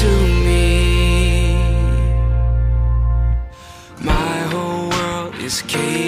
[0.00, 0.10] to
[0.46, 1.56] me.
[4.00, 6.05] My whole world is caving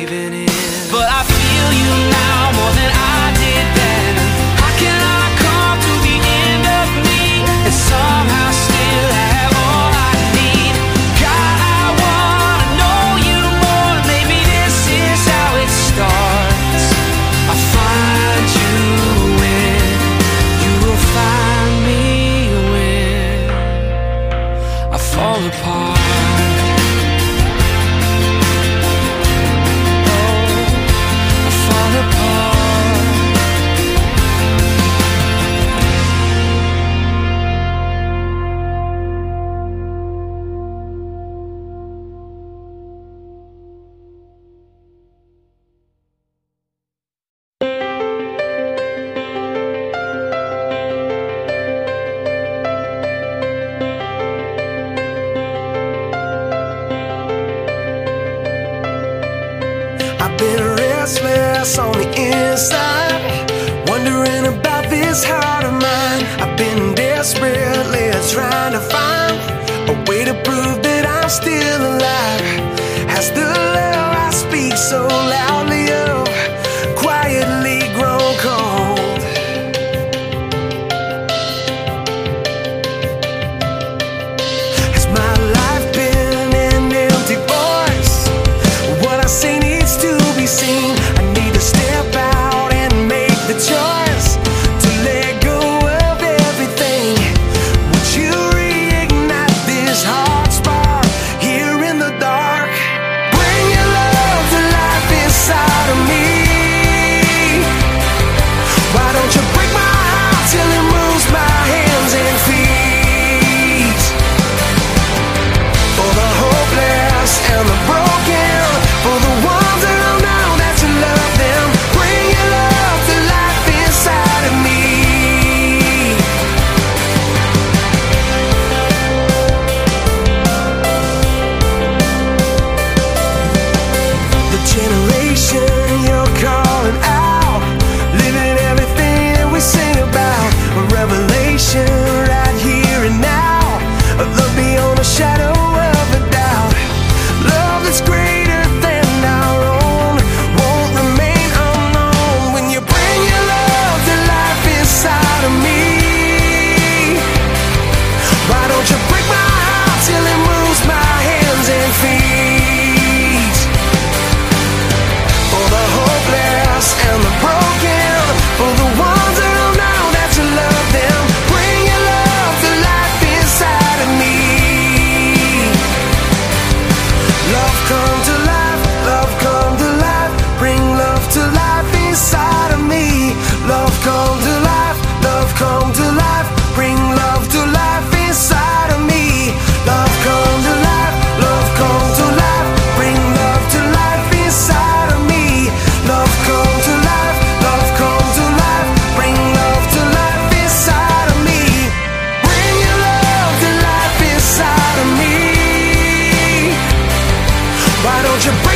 [208.39, 208.68] Why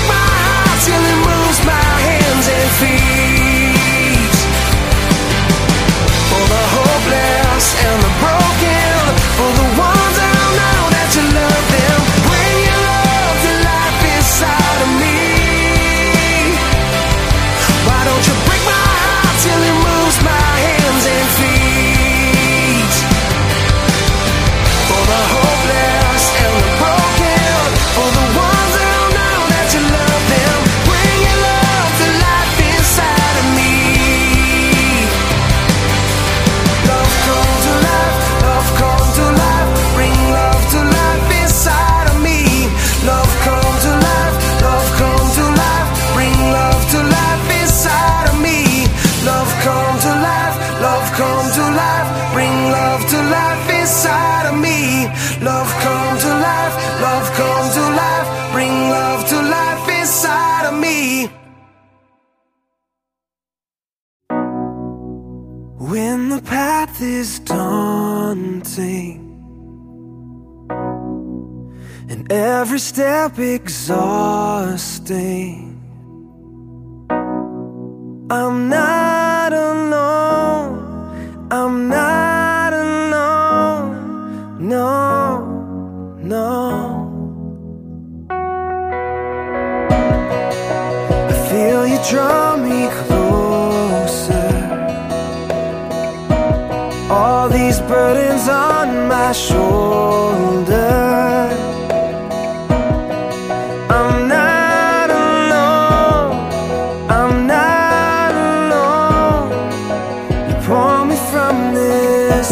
[73.55, 75.42] exhausting,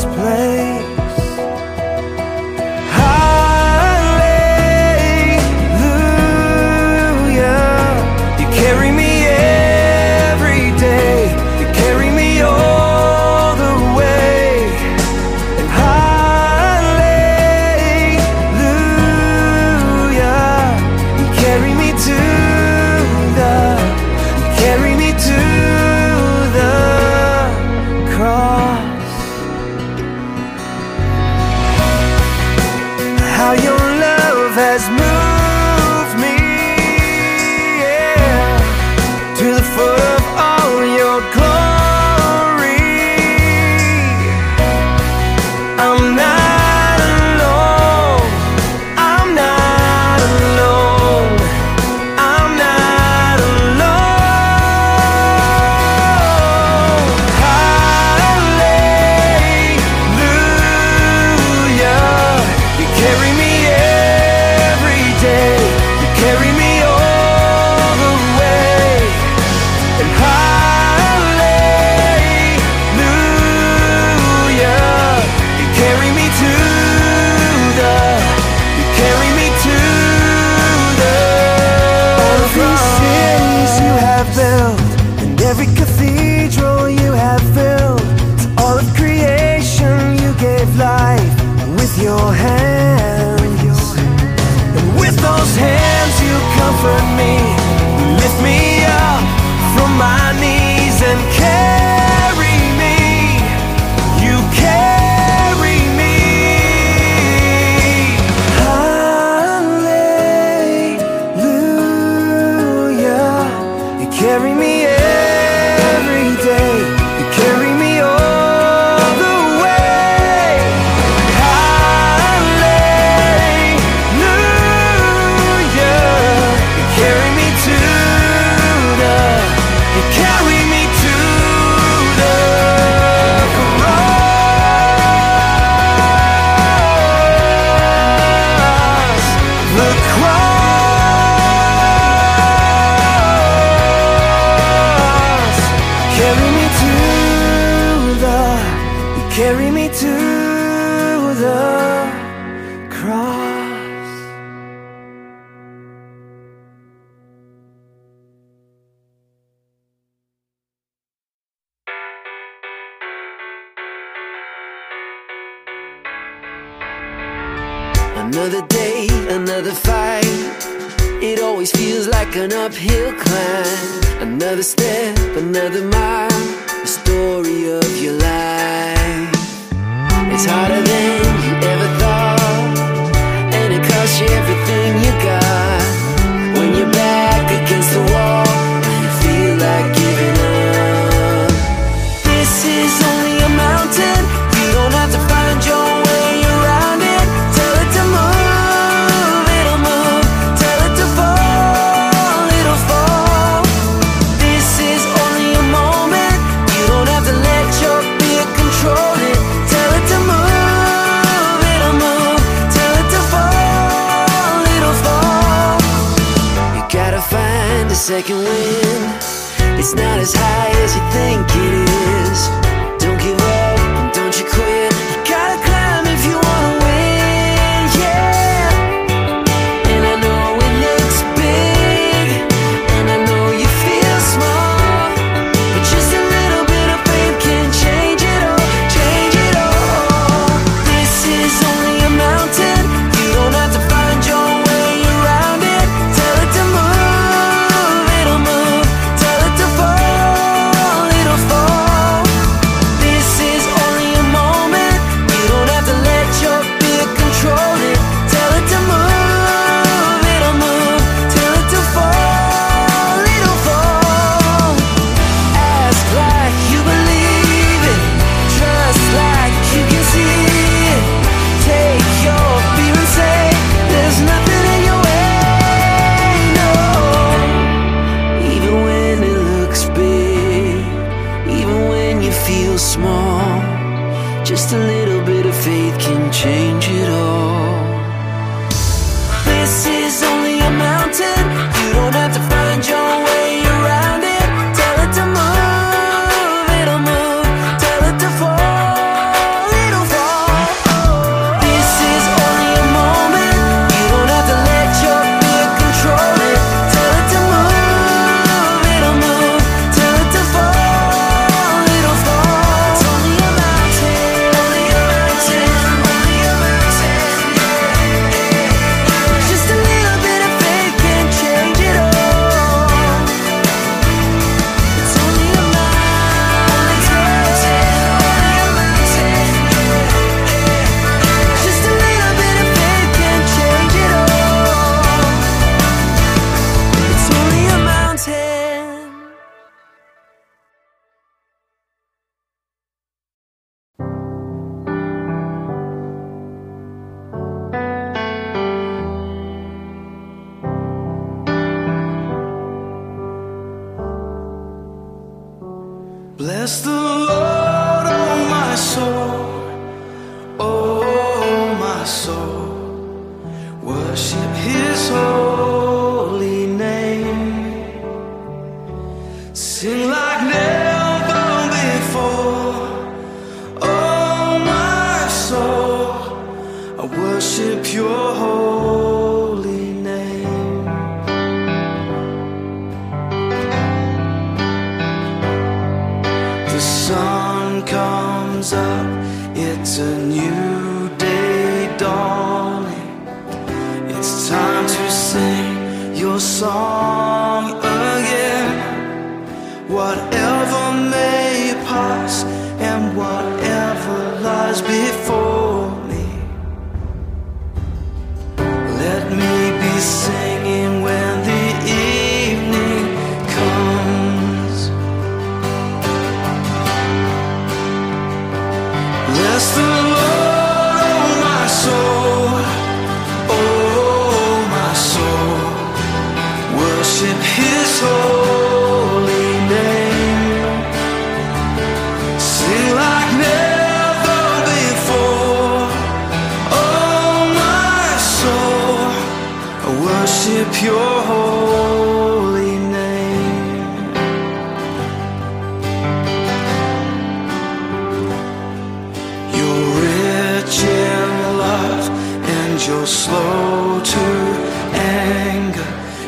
[0.00, 0.49] this place.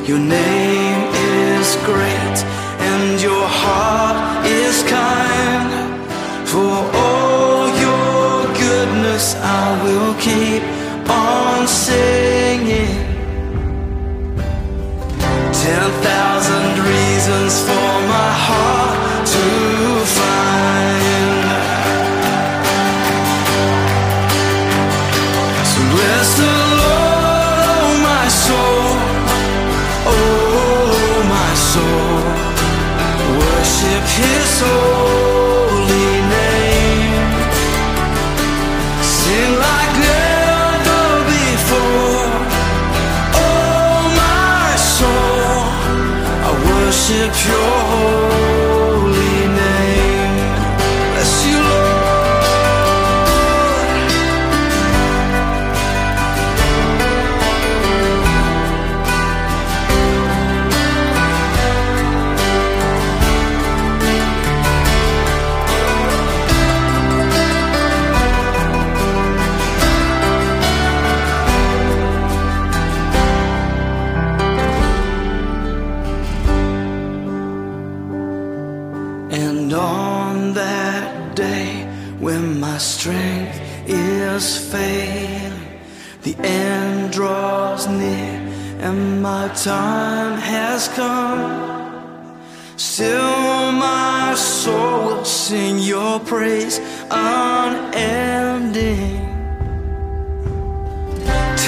[0.05, 0.72] Your name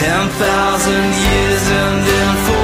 [0.04, 2.63] Ten thousand years and then forevermore.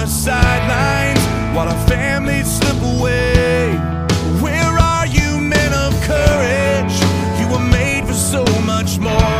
[0.00, 1.20] the sidelines
[1.54, 3.74] while our families slip away.
[4.40, 6.94] Where are you, men of courage?
[7.38, 9.39] You were made for so much more.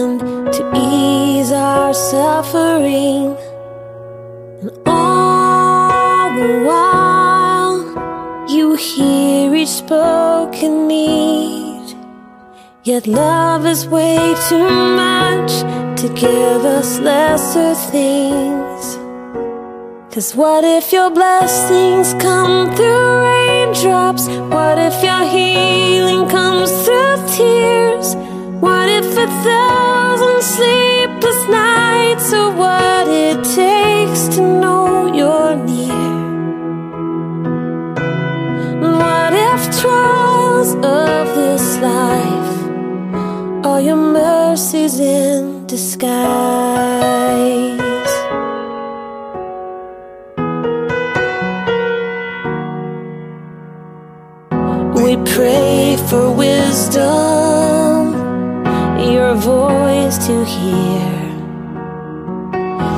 [2.09, 3.37] suffering.
[4.61, 7.77] And all the while,
[8.49, 11.95] you hear each spoken need.
[12.83, 14.17] Yet love is way
[14.49, 14.69] too
[15.03, 15.51] much
[16.01, 18.83] to give us lesser things.
[20.13, 24.27] Cause what if your blessings come through raindrops?
[24.27, 28.15] What if your healing comes through tears?
[28.59, 30.41] What if a thousand
[31.21, 36.19] sleepless nights are what it takes to know you're near?
[38.81, 46.09] What if trials of this life are your mercies in disguise?
[54.95, 58.13] We pray for wisdom,
[59.13, 61.10] your voice to hear.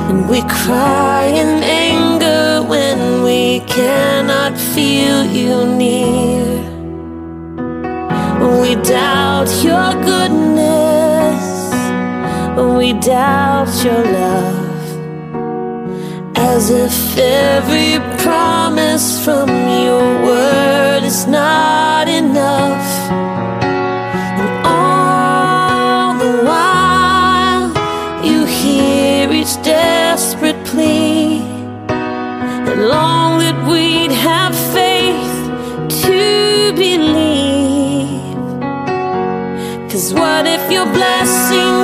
[0.08, 6.44] And we cry in anger when we cannot feel you near.
[8.60, 11.44] We doubt your goodness,
[12.78, 14.64] we doubt your love.
[16.36, 23.63] As if every promise from your word is not enough.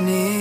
[0.00, 0.39] Listening?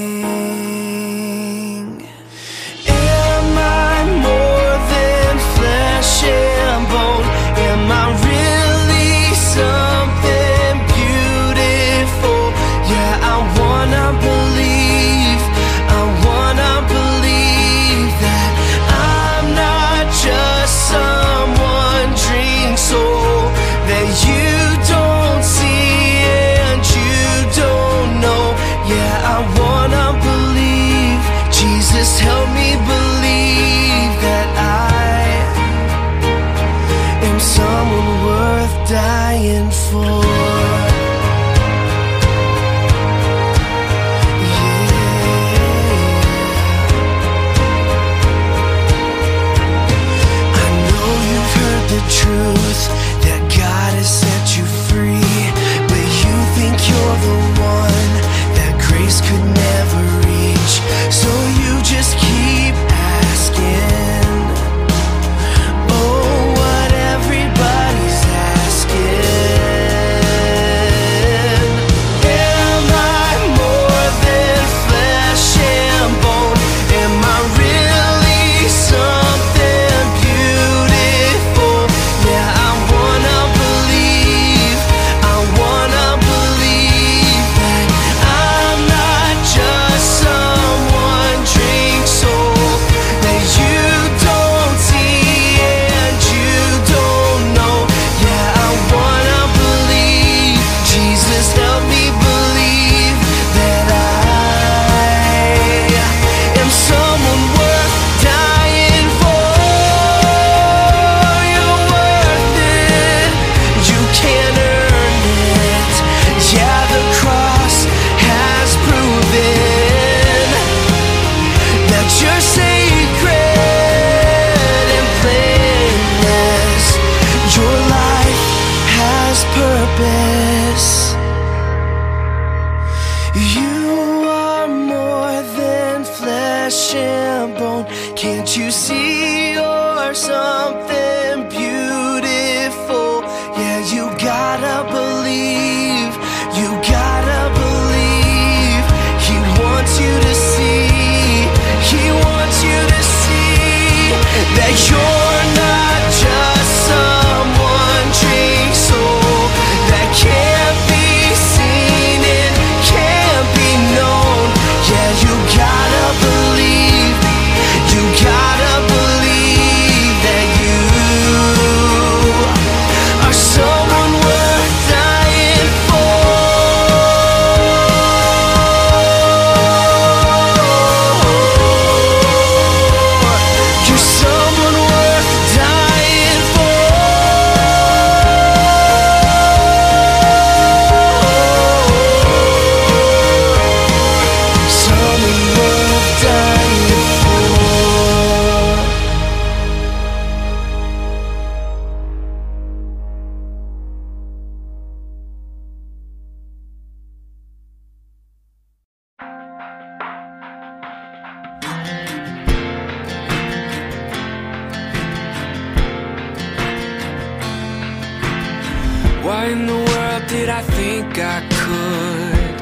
[220.90, 222.58] think I could.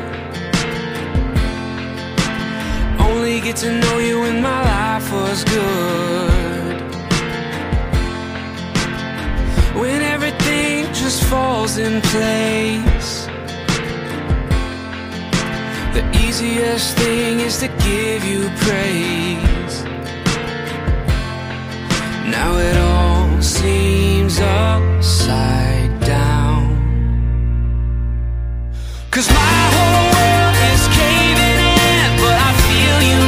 [3.08, 6.76] Only get to know you when my life was good.
[9.82, 13.12] When everything just falls in place.
[15.98, 19.76] The easiest thing is to give you praise.
[22.36, 25.77] Now it all seems upside
[29.18, 29.36] Cause my
[29.74, 33.27] whole world is caving in, but I feel you.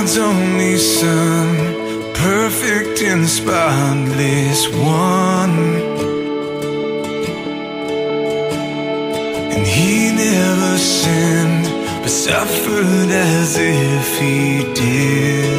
[0.00, 1.56] God's only Son,
[2.14, 5.58] perfect and spotless one.
[9.52, 11.66] And He never sinned,
[12.00, 15.49] but suffered as if He did.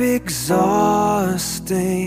[0.00, 1.97] exhausting.